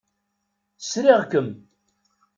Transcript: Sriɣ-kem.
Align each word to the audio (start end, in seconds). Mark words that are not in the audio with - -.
Sriɣ-kem. 0.81 1.49